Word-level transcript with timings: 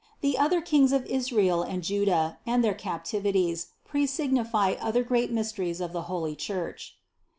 The 0.21 0.35
other 0.35 0.61
kings 0.61 0.93
of 0.93 1.05
Israel 1.05 1.61
and 1.61 1.83
Juda 1.83 2.39
and 2.47 2.63
their 2.63 2.73
captivities 2.73 3.67
presignify 3.87 4.71
other 4.81 5.03
great 5.03 5.31
mysteries 5.31 5.79
of 5.79 5.93
the 5.93 6.01
holy 6.09 6.35
Church. 6.35 6.95